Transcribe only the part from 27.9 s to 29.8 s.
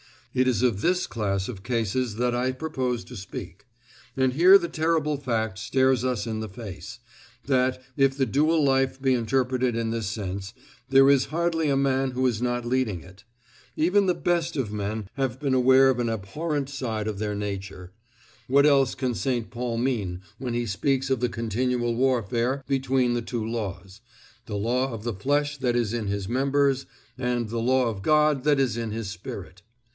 God that is in his spirit"?